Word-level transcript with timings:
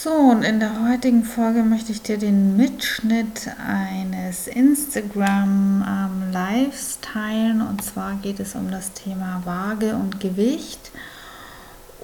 So, 0.00 0.12
und 0.12 0.44
in 0.44 0.60
der 0.60 0.88
heutigen 0.88 1.24
Folge 1.24 1.64
möchte 1.64 1.90
ich 1.90 2.02
dir 2.02 2.18
den 2.18 2.56
Mitschnitt 2.56 3.50
eines 3.58 4.46
Instagram 4.46 5.84
ähm, 5.84 6.30
Lives 6.32 7.00
teilen. 7.00 7.60
Und 7.60 7.82
zwar 7.82 8.14
geht 8.22 8.38
es 8.38 8.54
um 8.54 8.70
das 8.70 8.92
Thema 8.92 9.42
Waage 9.44 9.96
und 9.96 10.20
Gewicht. 10.20 10.92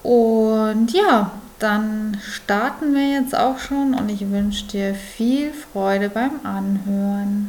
Und 0.02 0.92
ja, 0.92 1.40
dann 1.60 2.20
starten 2.28 2.96
wir 2.96 3.12
jetzt 3.12 3.36
auch 3.36 3.60
schon 3.60 3.94
und 3.94 4.08
ich 4.08 4.28
wünsche 4.28 4.66
dir 4.66 4.96
viel 4.96 5.52
Freude 5.52 6.10
beim 6.10 6.44
Anhören. 6.44 7.48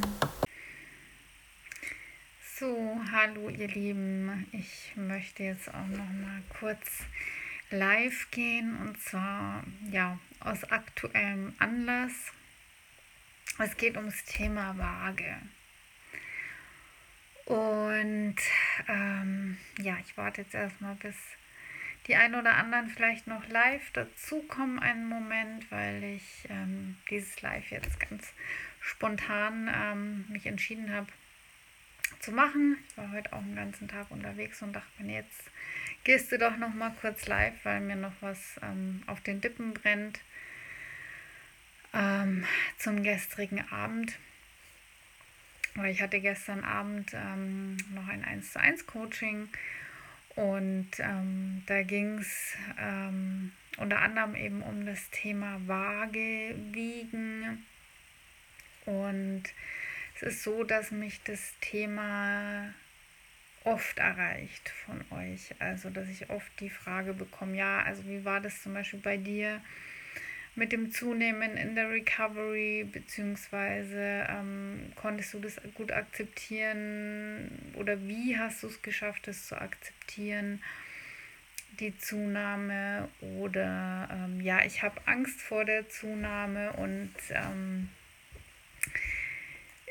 So, 2.59 2.99
hallo 3.11 3.49
ihr 3.49 3.69
Lieben. 3.69 4.45
Ich 4.51 4.93
möchte 4.95 5.41
jetzt 5.41 5.69
auch 5.69 5.87
noch 5.87 5.97
mal 5.97 6.43
kurz 6.59 6.85
live 7.69 8.29
gehen 8.31 8.77
und 8.77 9.01
zwar 9.01 9.63
ja 9.91 10.19
aus 10.39 10.63
aktuellem 10.65 11.53
Anlass. 11.59 12.31
Es 13.57 13.77
geht 13.77 13.95
ums 13.95 14.23
Thema 14.25 14.77
Waage. 14.77 15.37
Und 17.45 18.35
ähm, 18.87 19.57
ja, 19.79 19.97
ich 20.03 20.17
warte 20.17 20.41
jetzt 20.41 20.55
erstmal, 20.55 20.95
bis 20.95 21.15
die 22.07 22.15
ein 22.15 22.35
oder 22.35 22.55
anderen 22.55 22.89
vielleicht 22.89 23.27
noch 23.27 23.47
live 23.47 23.91
dazukommen, 23.91 24.79
einen 24.79 25.07
Moment, 25.07 25.71
weil 25.71 26.03
ich 26.03 26.47
ähm, 26.49 26.97
dieses 27.09 27.41
Live 27.41 27.71
jetzt 27.71 27.99
ganz 27.99 28.33
spontan 28.79 29.69
ähm, 29.73 30.25
mich 30.29 30.45
entschieden 30.45 30.91
habe 30.91 31.07
zu 32.19 32.31
machen. 32.31 32.77
Ich 32.89 32.97
war 32.97 33.11
heute 33.11 33.33
auch 33.33 33.41
den 33.41 33.55
ganzen 33.55 33.87
Tag 33.87 34.09
unterwegs 34.11 34.61
und 34.61 34.73
dachte 34.73 35.03
mir, 35.03 35.21
jetzt 35.21 35.51
gehst 36.05 36.31
du 36.31 36.37
doch 36.37 36.55
noch 36.55 36.73
mal 36.73 36.93
kurz 37.01 37.27
live, 37.27 37.53
weil 37.63 37.81
mir 37.81 37.97
noch 37.97 38.13
was 38.21 38.39
ähm, 38.61 39.03
auf 39.07 39.19
den 39.21 39.41
Lippen 39.41 39.73
brennt 39.73 40.21
ähm, 41.93 42.45
zum 42.77 43.03
gestrigen 43.03 43.69
Abend. 43.71 44.17
Weil 45.73 45.91
ich 45.91 46.01
hatte 46.01 46.21
gestern 46.21 46.63
Abend 46.63 47.11
ähm, 47.13 47.75
noch 47.93 48.07
ein 48.07 48.23
1 48.23 48.53
zu 48.53 48.59
1 48.59 48.85
Coaching 48.85 49.49
und 50.35 50.89
ähm, 50.99 51.63
da 51.65 51.83
ging 51.83 52.19
es 52.19 52.55
ähm, 52.79 53.51
unter 53.77 53.99
anderem 53.99 54.35
eben 54.35 54.61
um 54.61 54.85
das 54.85 55.09
Thema 55.09 55.59
Waage, 55.65 56.55
Wiegen 56.71 57.65
und 58.85 59.43
es 60.15 60.21
ist 60.21 60.43
so, 60.43 60.63
dass 60.63 60.91
mich 60.91 61.21
das 61.23 61.53
Thema 61.59 62.73
oft 63.65 63.99
erreicht 63.99 64.69
von 64.85 65.03
euch. 65.11 65.53
Also, 65.59 65.89
dass 65.89 66.07
ich 66.07 66.29
oft 66.29 66.51
die 66.59 66.69
Frage 66.69 67.13
bekomme, 67.13 67.57
ja, 67.57 67.81
also 67.81 68.05
wie 68.05 68.23
war 68.23 68.39
das 68.39 68.61
zum 68.63 68.73
Beispiel 68.73 68.99
bei 68.99 69.17
dir 69.17 69.61
mit 70.55 70.71
dem 70.71 70.91
Zunehmen 70.91 71.57
in 71.57 71.75
der 71.75 71.89
Recovery, 71.89 72.87
beziehungsweise 72.89 74.25
ähm, 74.29 74.93
konntest 74.95 75.33
du 75.33 75.39
das 75.39 75.59
gut 75.73 75.91
akzeptieren 75.91 77.73
oder 77.73 77.99
wie 78.07 78.37
hast 78.37 78.63
du 78.63 78.67
es 78.67 78.81
geschafft, 78.81 79.27
das 79.27 79.47
zu 79.47 79.59
akzeptieren? 79.59 80.61
die 81.79 81.97
Zunahme 81.97 83.09
oder 83.21 84.07
ähm, 84.11 84.41
ja, 84.41 84.63
ich 84.65 84.81
habe 84.81 85.01
Angst 85.05 85.41
vor 85.41 85.65
der 85.65 85.89
Zunahme 85.89 86.73
und 86.73 87.13
ähm, 87.31 87.89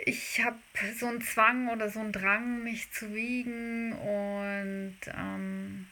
ich 0.07 0.43
habe 0.45 0.59
so 0.99 1.07
einen 1.07 1.23
Zwang 1.23 1.69
oder 1.69 1.89
so 1.89 2.01
einen 2.01 2.13
Drang, 2.13 2.63
mich 2.63 2.91
zu 2.91 3.15
wiegen 3.15 3.93
und 3.93 4.97
ähm, 5.17 5.87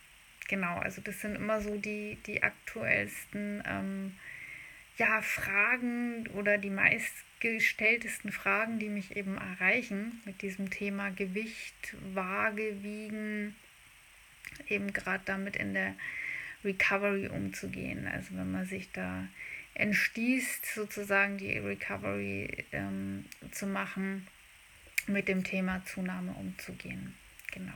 genau, 0.48 0.76
also 0.78 1.00
das 1.00 1.20
sind 1.20 1.36
immer 1.36 1.62
so 1.62 1.78
die, 1.78 2.18
die 2.26 2.42
aktuellsten 2.42 3.62
ähm, 3.66 4.16
ja, 4.98 5.22
Fragen 5.22 6.26
oder 6.34 6.58
die 6.58 6.70
meistgestelltesten 6.70 8.32
Fragen, 8.32 8.78
die 8.78 8.90
mich 8.90 9.16
eben 9.16 9.38
erreichen 9.38 10.20
mit 10.26 10.42
diesem 10.42 10.68
Thema 10.68 11.10
Gewicht, 11.10 11.96
Waage, 12.12 12.82
Wiegen, 12.82 13.56
eben 14.68 14.92
gerade 14.92 15.22
damit 15.24 15.56
in 15.56 15.72
der 15.72 15.94
Recovery 16.64 17.28
umzugehen. 17.28 18.06
Also 18.06 18.36
wenn 18.36 18.52
man 18.52 18.66
sich 18.66 18.92
da 18.92 19.26
entstießt, 19.74 20.74
sozusagen 20.74 21.38
die 21.38 21.58
Recovery 21.58 22.64
ähm, 22.72 23.24
zu 23.50 23.66
machen, 23.66 24.26
mit 25.06 25.28
dem 25.28 25.44
Thema 25.44 25.84
Zunahme 25.84 26.32
umzugehen. 26.32 27.14
Genau. 27.52 27.72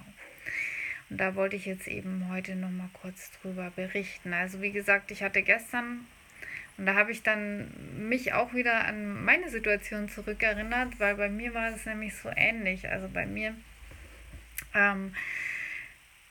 Und 1.08 1.18
da 1.18 1.34
wollte 1.34 1.56
ich 1.56 1.66
jetzt 1.66 1.86
eben 1.86 2.28
heute 2.30 2.56
noch 2.56 2.70
mal 2.70 2.90
kurz 2.92 3.30
drüber 3.40 3.72
berichten. 3.74 4.32
Also 4.32 4.60
wie 4.60 4.72
gesagt, 4.72 5.10
ich 5.10 5.22
hatte 5.22 5.42
gestern 5.42 6.06
und 6.78 6.86
da 6.86 6.94
habe 6.94 7.10
ich 7.10 7.22
dann 7.22 7.70
mich 8.08 8.34
auch 8.34 8.52
wieder 8.52 8.84
an 8.84 9.24
meine 9.24 9.48
Situation 9.48 10.08
zurückerinnert, 10.08 11.00
weil 11.00 11.14
bei 11.14 11.28
mir 11.28 11.54
war 11.54 11.74
es 11.74 11.86
nämlich 11.86 12.14
so 12.14 12.30
ähnlich. 12.34 12.88
Also 12.90 13.08
bei 13.08 13.24
mir 13.24 13.54
ähm, 14.74 15.14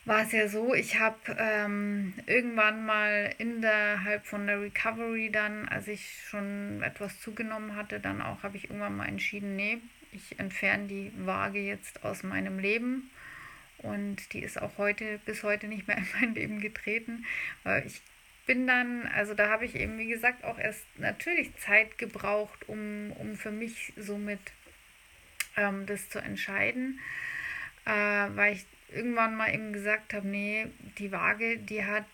war 0.05 0.21
es 0.21 0.31
ja 0.31 0.47
so, 0.47 0.73
ich 0.73 0.99
habe 0.99 1.17
ähm, 1.37 2.13
irgendwann 2.27 2.85
mal 2.85 3.33
innerhalb 3.39 4.25
von 4.25 4.45
der 4.45 4.61
Recovery 4.61 5.31
dann, 5.31 5.67
als 5.67 5.87
ich 5.87 6.23
schon 6.29 6.83
etwas 6.83 7.19
zugenommen 7.19 7.75
hatte, 7.75 7.99
dann 7.99 8.21
auch 8.21 8.43
habe 8.43 8.57
ich 8.57 8.65
irgendwann 8.65 8.95
mal 8.95 9.07
entschieden, 9.07 9.55
nee, 9.55 9.79
ich 10.11 10.39
entferne 10.39 10.87
die 10.87 11.11
Waage 11.17 11.59
jetzt 11.59 12.03
aus 12.03 12.23
meinem 12.23 12.59
Leben. 12.59 13.09
Und 13.79 14.33
die 14.33 14.39
ist 14.39 14.61
auch 14.61 14.77
heute, 14.77 15.19
bis 15.25 15.43
heute 15.43 15.67
nicht 15.67 15.87
mehr 15.87 15.97
in 15.97 16.07
mein 16.19 16.35
Leben 16.35 16.61
getreten, 16.61 17.25
weil 17.63 17.85
ich 17.85 18.01
bin 18.45 18.67
dann, 18.67 19.07
also 19.07 19.33
da 19.33 19.49
habe 19.49 19.65
ich 19.65 19.75
eben, 19.75 19.97
wie 19.97 20.07
gesagt, 20.07 20.43
auch 20.43 20.59
erst 20.59 20.85
natürlich 20.99 21.55
Zeit 21.57 21.97
gebraucht, 21.97 22.69
um, 22.69 23.11
um 23.13 23.35
für 23.35 23.51
mich 23.51 23.91
somit 23.97 24.39
ähm, 25.57 25.87
das 25.87 26.09
zu 26.09 26.19
entscheiden, 26.19 26.99
äh, 27.85 27.91
weil 27.91 28.53
ich 28.53 28.65
irgendwann 28.89 29.35
mal 29.35 29.53
eben 29.53 29.73
gesagt 29.73 30.13
habe, 30.13 30.27
nee, 30.27 30.67
die 30.97 31.11
Waage, 31.11 31.57
die 31.57 31.83
hat 31.83 32.05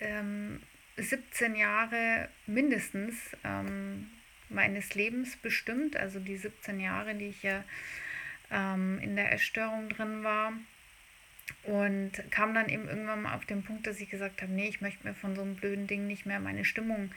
ähm, 0.00 0.60
17 0.96 1.54
Jahre 1.54 2.28
mindestens 2.46 3.14
ähm, 3.44 4.10
meines 4.48 4.94
Lebens 4.94 5.36
bestimmt, 5.36 5.96
also 5.96 6.20
die 6.20 6.36
17 6.36 6.80
Jahre, 6.80 7.14
die 7.14 7.28
ich 7.28 7.42
ja 7.42 7.64
ähm, 8.50 8.98
in 9.00 9.16
der 9.16 9.32
Essstörung 9.32 9.88
drin 9.88 10.24
war. 10.24 10.52
Und 11.62 12.12
kam 12.30 12.52
dann 12.52 12.68
eben 12.68 12.88
irgendwann 12.88 13.22
mal 13.22 13.34
auf 13.34 13.46
den 13.46 13.62
Punkt, 13.62 13.86
dass 13.86 14.00
ich 14.00 14.10
gesagt 14.10 14.42
habe, 14.42 14.52
nee, 14.52 14.68
ich 14.68 14.82
möchte 14.82 15.06
mir 15.06 15.14
von 15.14 15.34
so 15.34 15.42
einem 15.42 15.56
blöden 15.56 15.86
Ding 15.86 16.06
nicht 16.06 16.26
mehr 16.26 16.40
meine 16.40 16.64
Stimmung 16.64 17.10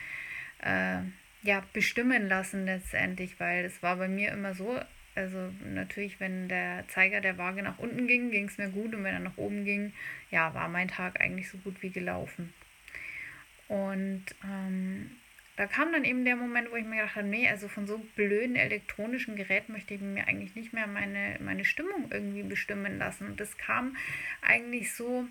äh, 0.59 0.99
ja, 1.43 1.63
bestimmen 1.73 2.27
lassen 2.29 2.65
letztendlich, 2.65 3.39
weil 3.39 3.65
es 3.65 3.83
war 3.83 3.97
bei 3.97 4.07
mir 4.07 4.31
immer 4.31 4.53
so, 4.53 4.79
also 5.15 5.51
natürlich, 5.65 6.19
wenn 6.19 6.47
der 6.47 6.85
Zeiger 6.87 7.21
der 7.21 7.37
Waage 7.37 7.63
nach 7.63 7.79
unten 7.79 8.07
ging, 8.07 8.31
ging 8.31 8.47
es 8.47 8.57
mir 8.57 8.69
gut 8.69 8.93
und 8.95 9.03
wenn 9.03 9.13
er 9.13 9.19
nach 9.19 9.37
oben 9.37 9.65
ging, 9.65 9.93
ja, 10.29 10.53
war 10.53 10.69
mein 10.69 10.87
Tag 10.87 11.19
eigentlich 11.19 11.49
so 11.49 11.57
gut 11.57 11.81
wie 11.81 11.89
gelaufen. 11.89 12.53
Und 13.67 14.25
ähm, 14.43 15.11
da 15.57 15.67
kam 15.67 15.91
dann 15.91 16.05
eben 16.05 16.25
der 16.25 16.35
Moment, 16.35 16.71
wo 16.71 16.75
ich 16.75 16.85
mir 16.85 16.97
gedacht 16.97 17.15
habe, 17.15 17.27
nee, 17.27 17.47
also 17.47 17.67
von 17.67 17.87
so 17.87 17.99
blöden 18.15 18.55
elektronischen 18.55 19.35
Geräten 19.35 19.73
möchte 19.73 19.93
ich 19.93 20.01
mir 20.01 20.27
eigentlich 20.27 20.55
nicht 20.55 20.73
mehr 20.73 20.87
meine, 20.87 21.37
meine 21.39 21.65
Stimmung 21.65 22.09
irgendwie 22.09 22.43
bestimmen 22.43 22.97
lassen. 22.97 23.27
Und 23.27 23.39
das 23.39 23.57
kam 23.57 23.95
eigentlich 24.41 24.93
so 24.93 25.27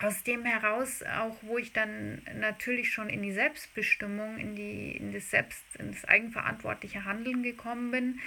aus 0.00 0.22
dem 0.24 0.44
heraus, 0.44 1.02
auch 1.02 1.36
wo 1.42 1.58
ich 1.58 1.72
dann 1.72 2.22
natürlich 2.38 2.92
schon 2.92 3.08
in 3.08 3.22
die 3.22 3.32
Selbstbestimmung, 3.32 4.38
in, 4.38 4.56
die, 4.56 4.92
in 4.92 5.12
das 5.12 5.30
Selbst, 5.30 5.64
in 5.78 5.92
das 5.92 6.04
eigenverantwortliche 6.04 7.04
Handeln 7.04 7.42
gekommen 7.42 7.90
bin, 7.90 8.20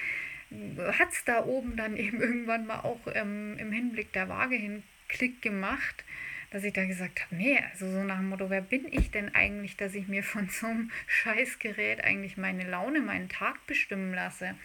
hat 0.97 1.11
es 1.11 1.23
da 1.25 1.45
oben 1.45 1.75
dann 1.75 1.97
eben 1.97 2.21
irgendwann 2.21 2.65
mal 2.65 2.81
auch 2.81 3.01
ähm, 3.13 3.57
im 3.57 3.71
Hinblick 3.71 4.13
der 4.13 4.29
Waage 4.29 4.55
hin 4.55 4.83
Klick 5.09 5.41
gemacht, 5.41 6.03
dass 6.51 6.63
ich 6.63 6.73
da 6.73 6.85
gesagt 6.85 7.21
habe, 7.21 7.35
nee, 7.35 7.59
also 7.71 7.89
so 7.89 8.03
nach 8.03 8.17
dem 8.17 8.29
Motto, 8.29 8.49
wer 8.49 8.61
bin 8.61 8.91
ich 8.91 9.11
denn 9.11 9.33
eigentlich, 9.33 9.75
dass 9.77 9.95
ich 9.95 10.07
mir 10.07 10.23
von 10.23 10.49
so 10.51 10.67
einem 10.67 10.91
Scheißgerät 11.07 12.03
eigentlich 12.03 12.37
meine 12.37 12.69
Laune, 12.69 12.99
meinen 12.99 13.29
Tag 13.29 13.65
bestimmen 13.67 14.13
lasse. 14.13 14.55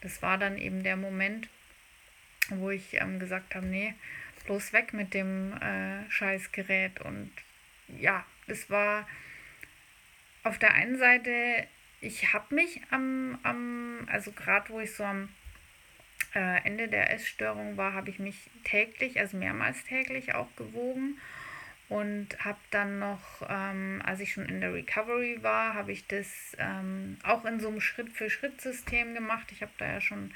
Das 0.00 0.22
war 0.22 0.38
dann 0.38 0.58
eben 0.58 0.82
der 0.82 0.96
Moment, 0.96 1.48
wo 2.50 2.70
ich 2.70 2.94
ähm, 2.94 3.18
gesagt 3.18 3.54
habe, 3.54 3.66
nee, 3.66 3.94
bloß 4.46 4.72
weg 4.72 4.92
mit 4.92 5.14
dem 5.14 5.52
äh, 5.54 6.08
Scheißgerät. 6.10 7.00
Und 7.00 7.30
ja, 7.98 8.24
das 8.46 8.70
war 8.70 9.06
auf 10.42 10.58
der 10.58 10.74
einen 10.74 10.98
Seite, 10.98 11.66
ich 12.00 12.32
habe 12.32 12.54
mich 12.54 12.80
am, 12.90 13.38
am 13.42 14.06
also 14.10 14.32
gerade 14.32 14.68
wo 14.70 14.80
ich 14.80 14.94
so 14.94 15.04
am 15.04 15.28
äh, 16.34 16.64
Ende 16.64 16.88
der 16.88 17.12
Essstörung 17.12 17.76
war, 17.76 17.94
habe 17.94 18.10
ich 18.10 18.18
mich 18.18 18.50
täglich, 18.64 19.18
also 19.18 19.36
mehrmals 19.36 19.84
täglich 19.84 20.34
auch 20.34 20.54
gewogen 20.56 21.18
und 21.88 22.28
habe 22.44 22.58
dann 22.70 22.98
noch, 22.98 23.42
ähm, 23.48 24.02
als 24.04 24.20
ich 24.20 24.32
schon 24.32 24.46
in 24.46 24.60
der 24.60 24.74
Recovery 24.74 25.42
war, 25.42 25.74
habe 25.74 25.92
ich 25.92 26.06
das 26.06 26.56
ähm, 26.58 27.16
auch 27.22 27.44
in 27.44 27.60
so 27.60 27.68
einem 27.68 27.80
Schritt-für-Schritt-System 27.80 29.14
gemacht. 29.14 29.52
Ich 29.52 29.62
habe 29.62 29.72
da 29.78 29.86
ja 29.86 30.00
schon 30.00 30.32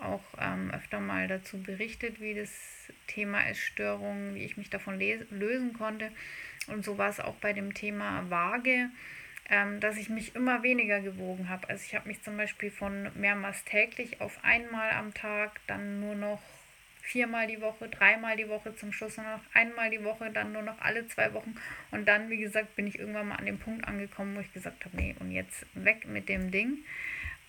auch 0.00 0.24
ähm, 0.40 0.70
öfter 0.72 1.00
mal 1.00 1.28
dazu 1.28 1.62
berichtet, 1.62 2.20
wie 2.20 2.34
das 2.34 2.50
Thema 3.06 3.46
Essstörung, 3.46 4.34
wie 4.34 4.44
ich 4.44 4.56
mich 4.56 4.70
davon 4.70 5.00
lösen 5.30 5.72
konnte. 5.72 6.10
Und 6.66 6.84
so 6.84 6.98
war 6.98 7.08
es 7.08 7.20
auch 7.20 7.36
bei 7.36 7.52
dem 7.52 7.74
Thema 7.74 8.28
Waage, 8.28 8.90
ähm, 9.50 9.80
dass 9.80 9.96
ich 9.96 10.08
mich 10.08 10.34
immer 10.34 10.62
weniger 10.62 11.00
gewogen 11.00 11.48
habe. 11.48 11.68
Also 11.68 11.84
ich 11.86 11.94
habe 11.94 12.08
mich 12.08 12.22
zum 12.22 12.36
Beispiel 12.36 12.70
von 12.70 13.10
mehrmals 13.14 13.64
täglich 13.64 14.20
auf 14.20 14.38
einmal 14.42 14.90
am 14.90 15.14
Tag, 15.14 15.60
dann 15.66 16.00
nur 16.00 16.14
noch 16.14 16.42
viermal 17.00 17.46
die 17.46 17.60
Woche, 17.62 17.88
dreimal 17.88 18.36
die 18.36 18.48
Woche 18.48 18.76
zum 18.76 18.92
Schluss 18.92 19.16
nur 19.16 19.26
noch 19.26 19.40
einmal 19.54 19.88
die 19.90 20.04
Woche, 20.04 20.30
dann 20.30 20.52
nur 20.52 20.62
noch 20.62 20.78
alle 20.80 21.06
zwei 21.08 21.32
Wochen. 21.32 21.54
Und 21.90 22.06
dann, 22.06 22.28
wie 22.28 22.36
gesagt, 22.36 22.76
bin 22.76 22.86
ich 22.86 22.98
irgendwann 22.98 23.28
mal 23.28 23.36
an 23.36 23.46
dem 23.46 23.58
Punkt 23.58 23.88
angekommen, 23.88 24.36
wo 24.36 24.40
ich 24.40 24.52
gesagt 24.52 24.84
habe, 24.84 24.96
nee, 24.96 25.16
und 25.18 25.30
jetzt 25.30 25.64
weg 25.74 26.06
mit 26.06 26.28
dem 26.28 26.50
Ding. 26.50 26.78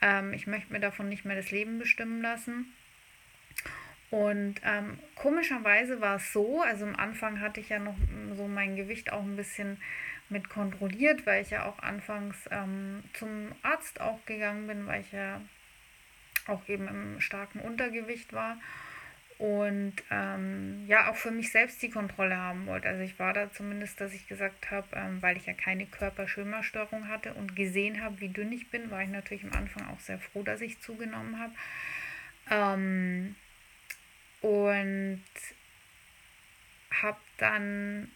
Ähm, 0.01 0.31
ich 0.34 0.48
möchte 0.48 0.72
mir 0.72 0.80
davon 0.80 1.10
nicht 1.10 1.25
mehr 1.25 1.36
das 1.36 1.51
Leben 1.51 1.78
bestimmen 1.78 2.22
lassen. 2.22 2.74
Und 4.12 4.56
ähm, 4.64 4.98
komischerweise 5.16 6.02
war 6.02 6.16
es 6.16 6.34
so, 6.34 6.62
also 6.62 6.86
am 6.86 6.96
Anfang 6.96 7.42
hatte 7.42 7.60
ich 7.60 7.70
ja 7.70 7.80
noch 7.80 7.96
so 8.36 8.48
mein 8.48 8.76
Gewicht 8.76 9.12
auch 9.12 9.22
ein 9.22 9.36
bisschen 9.36 9.78
mit 10.30 10.50
kontrolliert, 10.50 11.26
weil 11.26 11.42
ich 11.44 11.52
ja 11.52 11.66
auch 11.66 11.80
anfangs 11.80 12.38
ähm, 12.52 13.04
zum 13.14 13.52
Arzt 13.62 14.02
auch 14.02 14.24
gegangen 14.26 14.68
bin, 14.68 14.88
weil 14.88 15.02
ich 15.02 15.12
ja 15.12 15.42
auch 16.48 16.68
eben 16.68 16.88
im 16.88 17.22
starken 17.22 17.60
Untergewicht 17.60 18.34
war 18.34 18.58
und 19.40 19.94
ähm, 20.12 20.86
ja 20.88 21.10
auch 21.10 21.16
für 21.16 21.32
mich 21.32 21.52
selbst 21.52 21.82
die 21.82 21.90
Kontrolle 21.90 22.36
haben 22.36 22.66
wollte. 22.66 22.90
Also 22.90 23.04
ich 23.04 23.18
war 23.20 23.34
da 23.34 23.52
zumindest, 23.52 24.02
dass 24.02 24.14
ich 24.14 24.28
gesagt 24.28 24.70
habe, 24.70 24.88
ähm, 24.94 25.22
weil 25.22 25.38
ich 25.38 25.46
ja 25.46 25.54
keine 25.54 25.86
Körperschimmerstörung 25.86 27.08
hatte 27.08 27.34
und 27.34 27.56
gesehen 27.56 28.04
habe, 28.04 28.20
wie 28.20 28.30
dünn 28.30 28.52
ich 28.52 28.70
bin, 28.70 28.92
war 28.92 29.02
ich 29.02 29.10
natürlich 29.10 29.46
am 29.46 29.54
Anfang 29.54 29.88
auch 29.88 30.00
sehr 30.00 30.20
froh, 30.20 30.44
dass 30.44 30.60
ich 30.62 30.82
zugenommen 30.82 31.40
habe. 31.40 31.54
Ähm, 32.52 33.36
und 34.41 35.24
habe 37.01 37.18
dann, 37.38 38.12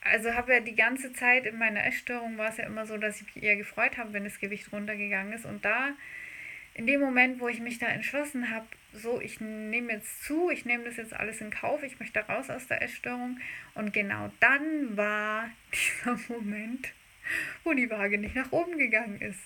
also 0.00 0.34
habe 0.34 0.54
ja 0.54 0.60
die 0.60 0.74
ganze 0.74 1.12
Zeit 1.12 1.46
in 1.46 1.58
meiner 1.58 1.84
Essstörung 1.84 2.38
war 2.38 2.50
es 2.50 2.56
ja 2.56 2.64
immer 2.64 2.86
so, 2.86 2.96
dass 2.96 3.20
ich 3.20 3.34
mich 3.34 3.44
eher 3.44 3.56
gefreut 3.56 3.96
habe, 3.98 4.12
wenn 4.12 4.24
das 4.24 4.40
Gewicht 4.40 4.72
runtergegangen 4.72 5.32
ist. 5.32 5.44
Und 5.44 5.64
da, 5.64 5.90
in 6.74 6.86
dem 6.86 7.00
Moment, 7.00 7.40
wo 7.40 7.48
ich 7.48 7.60
mich 7.60 7.78
da 7.78 7.86
entschlossen 7.86 8.50
habe, 8.50 8.66
so, 8.92 9.20
ich 9.20 9.40
nehme 9.40 9.92
jetzt 9.92 10.24
zu, 10.24 10.50
ich 10.50 10.64
nehme 10.64 10.84
das 10.84 10.96
jetzt 10.96 11.14
alles 11.14 11.40
in 11.40 11.50
Kauf, 11.50 11.82
ich 11.82 11.98
möchte 12.00 12.20
raus 12.20 12.50
aus 12.50 12.66
der 12.66 12.82
Essstörung. 12.82 13.40
Und 13.74 13.92
genau 13.92 14.30
dann 14.40 14.96
war 14.96 15.50
dieser 15.72 16.18
Moment, 16.28 16.92
wo 17.64 17.72
die 17.72 17.90
Waage 17.90 18.18
nicht 18.18 18.34
nach 18.34 18.52
oben 18.52 18.78
gegangen 18.78 19.20
ist. 19.20 19.40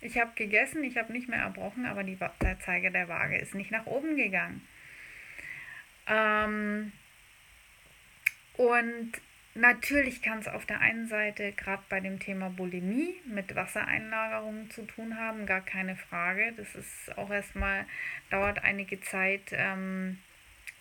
Ich 0.00 0.18
habe 0.18 0.32
gegessen, 0.34 0.84
ich 0.84 0.96
habe 0.96 1.12
nicht 1.12 1.28
mehr 1.28 1.40
erbrochen, 1.40 1.86
aber 1.86 2.04
die, 2.04 2.18
der 2.42 2.60
Zeiger 2.60 2.90
der 2.90 3.08
Waage 3.08 3.38
ist 3.38 3.54
nicht 3.54 3.70
nach 3.70 3.86
oben 3.86 4.16
gegangen. 4.16 4.66
Ähm, 6.06 6.92
und 8.54 9.12
Natürlich 9.58 10.20
kann 10.20 10.40
es 10.40 10.48
auf 10.48 10.66
der 10.66 10.80
einen 10.80 11.08
Seite 11.08 11.52
gerade 11.52 11.82
bei 11.88 12.00
dem 12.00 12.20
Thema 12.20 12.50
Bulimie 12.50 13.14
mit 13.24 13.54
Wassereinlagerungen 13.54 14.70
zu 14.70 14.82
tun 14.82 15.16
haben, 15.16 15.46
gar 15.46 15.62
keine 15.62 15.96
Frage. 15.96 16.52
Das 16.58 16.74
ist 16.74 17.16
auch 17.16 17.30
erstmal, 17.30 17.86
dauert 18.28 18.62
einige 18.64 19.00
Zeit, 19.00 19.52
ähm, 19.52 20.18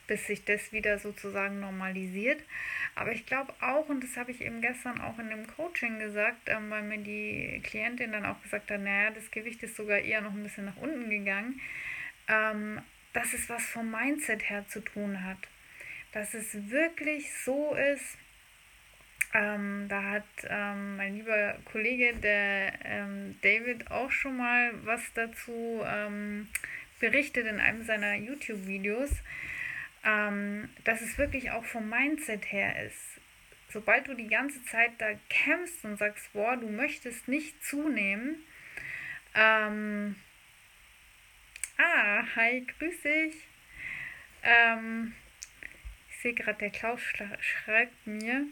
bis 0.08 0.28
sich 0.28 0.44
das 0.46 0.72
wieder 0.72 1.00
sozusagen 1.00 1.60
normalisiert. 1.60 2.42
Aber 2.96 3.12
ich 3.12 3.26
glaube 3.26 3.54
auch, 3.62 3.90
und 3.90 4.04
das 4.04 4.18
habe 4.18 4.32
ich 4.32 4.42
eben 4.42 4.62
gestern 4.62 5.02
auch 5.02 5.20
in 5.20 5.30
dem 5.30 5.48
Coaching 5.48 6.00
gesagt, 6.00 6.48
ähm, 6.48 6.70
weil 6.70 6.84
mir 6.84 7.00
die 7.00 7.62
Klientin 7.64 8.12
dann 8.12 8.26
auch 8.26 8.42
gesagt 8.42 8.72
hat, 8.72 8.82
naja, 8.82 9.12
das 9.12 9.32
Gewicht 9.32 9.62
ist 9.64 9.76
sogar 9.76 10.00
eher 10.00 10.22
noch 10.22 10.34
ein 10.34 10.44
bisschen 10.44 10.66
nach 10.66 10.78
unten 10.78 11.10
gegangen, 11.10 11.60
ähm, 12.28 12.82
dass 13.14 13.34
es 13.34 13.50
was 13.50 13.66
vom 13.66 13.92
Mindset 13.92 14.50
her 14.50 14.66
zu 14.68 14.82
tun 14.82 15.24
hat. 15.24 15.38
Dass 16.12 16.34
es 16.34 16.70
wirklich 16.70 17.34
so 17.44 17.76
ist, 17.76 18.18
ähm, 19.36 19.88
da 19.90 20.02
hat 20.02 20.24
ähm, 20.48 20.96
mein 20.96 21.16
lieber 21.16 21.58
Kollege, 21.66 22.14
der 22.16 22.74
ähm, 22.86 23.36
David, 23.42 23.92
auch 23.92 24.10
schon 24.10 24.38
mal 24.38 24.72
was 24.86 25.02
dazu 25.14 25.84
ähm, 25.86 26.48
berichtet 27.02 27.46
in 27.46 27.60
einem 27.60 27.84
seiner 27.84 28.16
YouTube-Videos, 28.16 29.12
ähm, 30.06 30.70
dass 30.84 31.02
es 31.02 31.18
wirklich 31.18 31.52
auch 31.52 31.66
vom 31.66 31.90
Mindset 31.90 32.52
her 32.52 32.86
ist. 32.86 33.20
Sobald 33.70 34.08
du 34.08 34.14
die 34.14 34.28
ganze 34.28 34.64
Zeit 34.66 34.92
da 35.00 35.08
kämpfst 35.30 35.84
und 35.84 35.98
sagst, 35.98 36.32
boah, 36.34 36.56
du 36.56 36.70
möchtest 36.70 37.28
nicht 37.28 37.62
zunehmen, 37.64 38.38
ähm, 39.34 40.16
ah, 41.78 42.24
hi, 42.36 42.66
grüß 42.80 43.02
dich. 43.02 43.36
ich 46.10 46.18
sehe 46.22 46.34
gerade, 46.34 46.60
der 46.60 46.70
Klaus 46.70 47.02
schreibt 47.02 48.08
mir, 48.08 48.46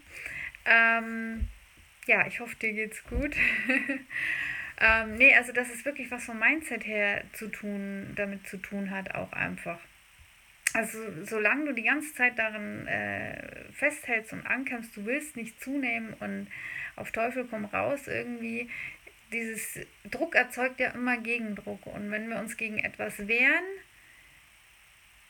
ähm, 0.66 1.48
ja, 2.06 2.26
ich 2.26 2.40
hoffe, 2.40 2.56
dir 2.56 2.72
geht's 2.72 3.02
gut. 3.04 3.34
ähm, 4.80 5.16
nee, 5.16 5.34
also 5.34 5.52
dass 5.52 5.72
es 5.72 5.84
wirklich 5.84 6.10
was 6.10 6.24
vom 6.24 6.38
Mindset 6.38 6.86
her 6.86 7.24
zu 7.32 7.48
tun, 7.48 8.12
damit 8.16 8.46
zu 8.46 8.58
tun 8.58 8.90
hat, 8.90 9.14
auch 9.14 9.32
einfach. 9.32 9.80
Also 10.74 10.98
solange 11.24 11.66
du 11.66 11.72
die 11.72 11.84
ganze 11.84 12.12
Zeit 12.14 12.36
darin 12.36 12.86
äh, 12.88 13.72
festhältst 13.72 14.32
und 14.32 14.44
ankämpfst, 14.44 14.96
du 14.96 15.06
willst 15.06 15.36
nicht 15.36 15.62
zunehmen 15.62 16.14
und 16.14 16.48
auf 16.96 17.12
Teufel 17.12 17.46
komm 17.48 17.64
raus 17.64 18.08
irgendwie, 18.08 18.68
dieses 19.32 19.78
Druck 20.10 20.34
erzeugt 20.34 20.80
ja 20.80 20.90
immer 20.90 21.16
Gegendruck. 21.18 21.86
Und 21.86 22.10
wenn 22.10 22.28
wir 22.28 22.38
uns 22.38 22.56
gegen 22.56 22.78
etwas 22.78 23.28
wehren, 23.28 23.64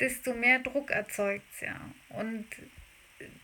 desto 0.01 0.33
mehr 0.33 0.61
Druck 0.61 0.91
erzeugt 0.91 1.45
es 1.53 1.61
ja. 1.61 1.79
Und 2.09 2.47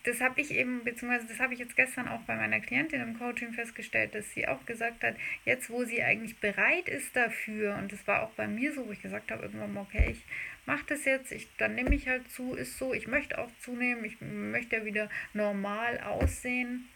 das 0.03 0.19
habe 0.19 0.41
ich 0.41 0.51
eben, 0.51 0.83
beziehungsweise 0.83 1.27
das 1.27 1.39
habe 1.39 1.53
ich 1.53 1.59
jetzt 1.59 1.75
gestern 1.75 2.07
auch 2.07 2.21
bei 2.21 2.35
meiner 2.35 2.59
Klientin 2.59 3.01
im 3.01 3.17
Coaching 3.17 3.53
festgestellt, 3.53 4.13
dass 4.15 4.31
sie 4.31 4.47
auch 4.47 4.65
gesagt 4.65 5.03
hat, 5.03 5.15
jetzt 5.45 5.69
wo 5.69 5.83
sie 5.85 6.03
eigentlich 6.03 6.37
bereit 6.37 6.87
ist 6.89 7.15
dafür, 7.15 7.75
und 7.77 7.91
das 7.91 8.05
war 8.07 8.23
auch 8.23 8.31
bei 8.31 8.47
mir 8.47 8.73
so, 8.73 8.87
wo 8.87 8.91
ich 8.91 9.01
gesagt 9.01 9.31
habe, 9.31 9.43
irgendwann, 9.43 9.77
okay, 9.77 10.11
ich 10.11 10.25
mache 10.65 10.85
das 10.87 11.05
jetzt, 11.05 11.31
ich, 11.31 11.47
dann 11.57 11.75
nehme 11.75 11.95
ich 11.95 12.07
halt 12.07 12.29
zu, 12.31 12.55
ist 12.55 12.77
so, 12.77 12.93
ich 12.93 13.07
möchte 13.07 13.37
auch 13.37 13.49
zunehmen, 13.59 14.03
ich 14.03 14.19
möchte 14.21 14.77
ja 14.77 14.85
wieder 14.85 15.09
normal 15.33 15.99
aussehen, 16.01 16.89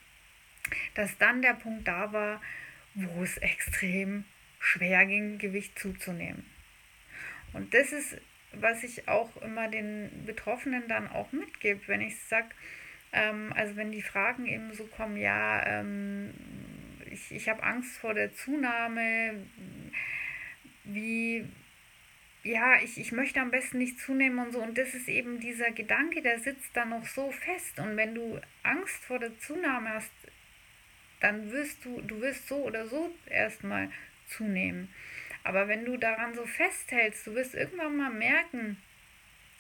dass 0.96 1.17
dann 1.17 1.41
der 1.41 1.53
Punkt 1.53 1.88
da 1.88 2.12
war, 2.12 2.41
wo 2.94 3.24
es 3.24 3.38
extrem 3.38 4.25
schwer 4.60 5.05
ging, 5.05 5.38
Gewicht 5.38 5.77
zuzunehmen. 5.77 6.46
Und 7.53 7.74
das 7.74 7.91
ist 7.91 8.17
was 8.59 8.83
ich 8.83 9.07
auch 9.07 9.35
immer 9.41 9.67
den 9.67 10.24
Betroffenen 10.25 10.88
dann 10.88 11.07
auch 11.07 11.31
mitgebe, 11.31 11.81
wenn 11.88 12.01
ich 12.01 12.19
sage, 12.24 12.50
ähm, 13.13 13.53
also 13.55 13.75
wenn 13.75 13.91
die 13.91 14.01
Fragen 14.01 14.45
eben 14.45 14.74
so 14.74 14.85
kommen, 14.85 15.17
ja, 15.17 15.65
ähm, 15.65 16.33
ich, 17.09 17.31
ich 17.31 17.50
habe 17.50 17.63
Angst 17.63 17.97
vor 17.97 18.13
der 18.13 18.33
Zunahme, 18.33 19.45
wie, 20.83 21.45
ja, 22.43 22.75
ich, 22.83 23.00
ich 23.00 23.12
möchte 23.12 23.41
am 23.41 23.51
besten 23.51 23.77
nicht 23.77 24.00
zunehmen 24.00 24.39
und 24.39 24.51
so. 24.51 24.62
Und 24.62 24.77
das 24.77 24.93
ist 24.93 25.07
eben 25.07 25.39
dieser 25.39 25.71
Gedanke, 25.71 26.21
der 26.21 26.39
sitzt 26.39 26.75
da 26.75 26.85
noch 26.85 27.05
so 27.05 27.31
fest. 27.31 27.79
Und 27.79 27.97
wenn 27.97 28.13
du 28.13 28.39
Angst 28.63 29.03
vor 29.05 29.19
der 29.19 29.38
Zunahme 29.39 29.89
hast, 29.89 30.12
dann 31.21 31.51
wirst 31.51 31.83
du, 31.85 32.01
du 32.01 32.21
wirst 32.21 32.47
so 32.47 32.57
oder 32.57 32.85
so 32.88 33.13
erstmal 33.25 33.89
zunehmen. 34.27 34.89
Aber 35.45 35.67
wenn 35.67 35.85
du 35.85 35.95
daran 35.95 36.33
so 36.33 36.45
festhältst, 36.47 37.27
du 37.27 37.35
wirst 37.35 37.53
irgendwann 37.53 37.95
mal 37.95 38.09
merken, 38.09 38.77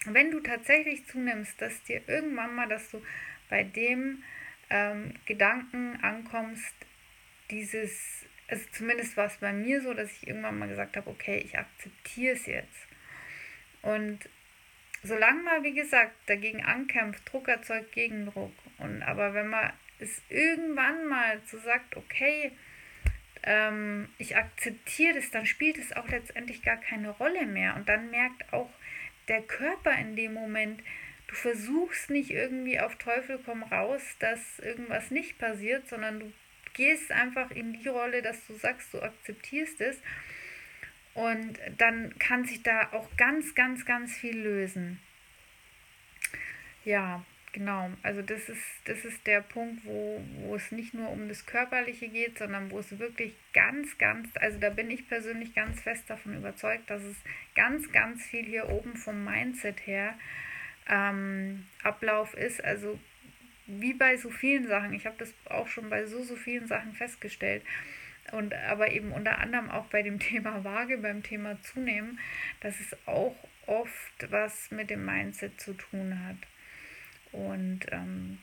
wenn 0.05 0.31
du 0.31 0.39
tatsächlich 0.39 1.05
zunimmst, 1.05 1.61
dass 1.61 1.83
dir 1.83 2.01
irgendwann 2.07 2.55
mal, 2.55 2.67
dass 2.67 2.89
du 2.89 3.03
bei 3.49 3.63
dem 3.63 4.23
ähm, 4.71 5.13
Gedanken 5.27 5.99
ankommst, 6.01 6.73
dieses, 7.51 8.25
also 8.47 8.65
zumindest 8.71 9.15
war 9.15 9.27
es 9.27 9.37
bei 9.37 9.53
mir 9.53 9.79
so, 9.79 9.93
dass 9.93 10.11
ich 10.11 10.27
irgendwann 10.27 10.57
mal 10.57 10.67
gesagt 10.67 10.97
habe, 10.97 11.07
okay, 11.07 11.37
ich 11.37 11.57
akzeptiere 11.57 12.33
es 12.33 12.47
jetzt. 12.47 12.87
Und 13.83 14.27
solange 15.03 15.43
man, 15.43 15.63
wie 15.63 15.75
gesagt, 15.75 16.15
dagegen 16.25 16.65
ankämpft, 16.65 17.31
Druck 17.31 17.47
erzeugt 17.47 17.91
Gegendruck. 17.91 18.53
Und 18.79 19.03
aber 19.03 19.35
wenn 19.35 19.49
man 19.49 19.71
es 19.99 20.19
irgendwann 20.29 21.07
mal 21.07 21.39
so 21.45 21.59
sagt, 21.59 21.95
okay, 21.95 22.51
ähm, 23.45 24.09
ich 24.17 24.35
akzeptiere 24.35 25.15
das, 25.15 25.31
dann 25.31 25.45
spielt 25.45 25.77
es 25.77 25.93
auch 25.93 26.07
letztendlich 26.09 26.63
gar 26.63 26.77
keine 26.77 27.11
Rolle 27.11 27.45
mehr. 27.45 27.75
Und 27.75 27.87
dann 27.87 28.09
merkt 28.09 28.51
auch 28.51 28.69
der 29.27 29.41
Körper 29.41 29.95
in 29.97 30.15
dem 30.15 30.33
Moment, 30.33 30.81
du 31.27 31.35
versuchst 31.35 32.09
nicht 32.09 32.31
irgendwie 32.31 32.79
auf 32.79 32.95
Teufel 32.97 33.39
komm 33.45 33.63
raus, 33.63 34.01
dass 34.19 34.59
irgendwas 34.59 35.11
nicht 35.11 35.37
passiert, 35.37 35.87
sondern 35.87 36.19
du 36.19 36.33
gehst 36.73 37.11
einfach 37.11 37.51
in 37.51 37.73
die 37.73 37.87
Rolle, 37.87 38.21
dass 38.21 38.45
du 38.47 38.55
sagst, 38.55 38.93
du 38.93 39.01
akzeptierst 39.01 39.79
es. 39.81 39.97
Und 41.13 41.57
dann 41.77 42.17
kann 42.19 42.43
sich 42.45 42.61
da 42.61 42.91
auch 42.91 43.07
ganz, 43.15 43.55
ganz, 43.55 43.85
ganz 43.85 44.17
viel 44.17 44.37
lösen. 44.37 44.99
Ja, 46.83 47.23
genau. 47.55 47.89
Also 48.03 48.21
das 48.21 48.49
ist, 48.49 48.61
das 48.83 49.03
ist 49.05 49.25
der 49.25 49.41
Punkt, 49.41 49.83
wo, 49.85 50.21
wo 50.41 50.55
es 50.55 50.71
nicht 50.71 50.93
nur 50.93 51.09
um 51.09 51.27
das 51.29 51.45
Körperliche 51.45 52.09
geht, 52.09 52.37
sondern 52.37 52.69
wo 52.69 52.79
es 52.79 52.99
wirklich 52.99 53.33
ganz, 53.53 53.97
ganz, 53.97 54.29
also 54.35 54.59
da 54.59 54.69
bin 54.69 54.91
ich 54.91 55.07
persönlich 55.07 55.55
ganz 55.55 55.81
fest 55.81 56.03
davon 56.09 56.35
überzeugt, 56.35 56.89
dass 56.89 57.01
es 57.01 57.15
ganz, 57.55 57.91
ganz 57.91 58.23
viel 58.23 58.43
hier 58.45 58.69
oben 58.69 58.95
vom 58.97 59.23
Mindset 59.23 59.87
her 59.87 60.13
ähm, 60.87 61.65
Ablauf 61.81 62.35
ist. 62.35 62.63
Also 62.63 62.99
wie 63.67 63.93
bei 63.93 64.17
so 64.17 64.29
vielen 64.29 64.67
Sachen. 64.67 64.93
Ich 64.93 65.05
habe 65.05 65.15
das 65.17 65.33
auch 65.45 65.67
schon 65.67 65.89
bei 65.89 66.05
so, 66.05 66.21
so 66.23 66.35
vielen 66.35 66.67
Sachen 66.67 66.93
festgestellt. 66.93 67.63
Und 68.33 68.53
aber 68.53 68.91
eben 68.91 69.13
unter 69.13 69.39
anderem 69.39 69.71
auch 69.71 69.85
bei 69.85 70.03
dem 70.03 70.19
Thema 70.29 70.63
Waage, 70.65 70.97
beim 70.97 71.23
Thema 71.23 71.59
Zunehmen, 71.61 72.19
dass 72.59 72.79
es 72.81 72.95
auch 73.07 73.35
oft 73.65 74.29
was 74.29 74.71
mit 74.71 74.89
dem 74.89 75.05
Mindset 75.05 75.59
zu 75.59 75.73
tun 75.73 76.19
hat. 76.27 76.37
Und 77.35 77.81
ähm, 77.91 78.39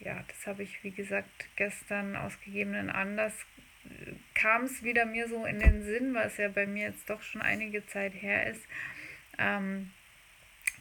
ja, 0.00 0.24
das 0.26 0.46
habe 0.46 0.62
ich, 0.62 0.82
wie 0.82 0.90
gesagt, 0.90 1.30
gestern 1.56 2.16
aus 2.16 2.38
gegebenen 2.40 2.90
Anlass 2.90 3.32
äh, 3.84 4.12
kam 4.34 4.64
es 4.64 4.82
wieder 4.82 5.06
mir 5.06 5.28
so 5.28 5.44
in 5.44 5.60
den 5.60 5.84
Sinn, 5.84 6.14
was 6.14 6.36
ja 6.38 6.48
bei 6.48 6.66
mir 6.66 6.88
jetzt 6.88 7.08
doch 7.08 7.22
schon 7.22 7.40
einige 7.40 7.86
Zeit 7.86 8.12
her 8.14 8.48
ist, 8.48 8.62
ähm, 9.38 9.90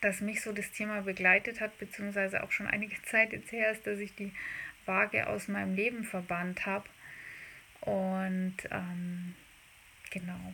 dass 0.01 0.21
mich 0.21 0.41
so 0.41 0.51
das 0.51 0.71
Thema 0.71 1.01
begleitet 1.01 1.61
hat, 1.61 1.77
beziehungsweise 1.77 2.43
auch 2.43 2.51
schon 2.51 2.67
einige 2.67 2.99
Zeit 3.03 3.31
jetzt 3.31 3.51
her 3.51 3.71
ist, 3.71 3.85
dass 3.85 3.99
ich 3.99 4.15
die 4.15 4.33
Waage 4.85 5.27
aus 5.27 5.47
meinem 5.47 5.75
Leben 5.75 6.03
verbannt 6.03 6.65
habe. 6.65 6.89
Und 7.81 8.57
ähm, 8.71 9.35
genau. 10.09 10.53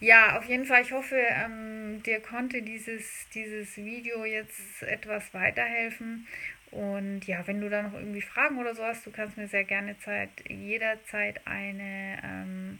Ja, 0.00 0.38
auf 0.38 0.46
jeden 0.46 0.64
Fall, 0.64 0.80
ich 0.80 0.92
hoffe, 0.92 1.16
ähm, 1.16 2.02
dir 2.02 2.20
konnte 2.20 2.62
dieses, 2.62 3.28
dieses 3.34 3.76
Video 3.76 4.24
jetzt 4.24 4.82
etwas 4.82 5.34
weiterhelfen. 5.34 6.26
Und 6.70 7.26
ja, 7.26 7.46
wenn 7.46 7.60
du 7.60 7.68
da 7.68 7.82
noch 7.82 7.92
irgendwie 7.92 8.22
Fragen 8.22 8.58
oder 8.58 8.74
so 8.74 8.82
hast, 8.82 9.04
du 9.04 9.10
kannst 9.10 9.36
mir 9.36 9.46
sehr 9.46 9.64
gerne 9.64 9.98
Zeit, 9.98 10.30
jederzeit 10.48 11.46
eine 11.46 12.18
ähm, 12.24 12.78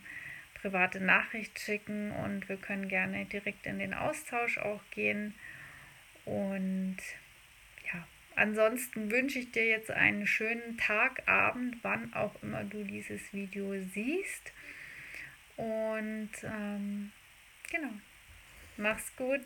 private 0.54 1.00
Nachricht 1.00 1.58
schicken 1.58 2.10
und 2.12 2.48
wir 2.48 2.56
können 2.56 2.88
gerne 2.88 3.26
direkt 3.26 3.66
in 3.66 3.78
den 3.78 3.92
Austausch 3.92 4.56
auch 4.56 4.80
gehen. 4.90 5.34
Und 6.24 6.96
ja, 7.92 8.06
ansonsten 8.34 9.10
wünsche 9.10 9.40
ich 9.40 9.52
dir 9.52 9.66
jetzt 9.66 9.90
einen 9.90 10.26
schönen 10.26 10.78
Tag, 10.78 11.28
Abend, 11.28 11.76
wann 11.82 12.14
auch 12.14 12.42
immer 12.42 12.64
du 12.64 12.82
dieses 12.84 13.34
Video 13.34 13.74
siehst. 13.92 14.52
Und 15.60 16.30
ähm, 16.42 17.12
genau, 17.70 17.92
mach's 18.78 19.14
gut. 19.16 19.42